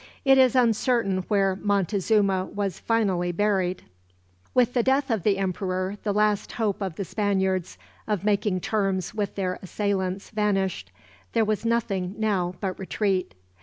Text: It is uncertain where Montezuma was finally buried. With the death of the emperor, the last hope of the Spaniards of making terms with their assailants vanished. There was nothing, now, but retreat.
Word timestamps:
It 0.25 0.39
is 0.39 0.55
uncertain 0.55 1.19
where 1.27 1.55
Montezuma 1.61 2.45
was 2.45 2.79
finally 2.79 3.31
buried. 3.31 3.83
With 4.51 4.73
the 4.73 4.81
death 4.81 5.11
of 5.11 5.21
the 5.21 5.37
emperor, 5.37 5.95
the 6.01 6.11
last 6.11 6.53
hope 6.53 6.81
of 6.81 6.95
the 6.95 7.05
Spaniards 7.05 7.77
of 8.07 8.23
making 8.23 8.61
terms 8.61 9.13
with 9.13 9.35
their 9.35 9.59
assailants 9.61 10.31
vanished. 10.31 10.91
There 11.33 11.45
was 11.45 11.65
nothing, 11.65 12.15
now, 12.17 12.55
but 12.59 12.79
retreat. 12.79 13.35